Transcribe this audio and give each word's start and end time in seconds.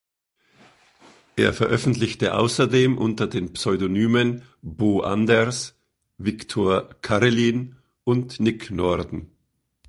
Er 1.35 1.53
veröffentlichte 1.53 2.33
außerdem 2.33 2.97
unter 2.97 3.27
den 3.27 3.53
Pseudonymen 3.53 4.41
"Bo 4.63 5.01
Anders", 5.01 5.75
"Victor 6.17 6.89
Karelin" 7.03 7.75
und 8.03 8.39
"Nick 8.39 8.71
Norden". 8.71 9.29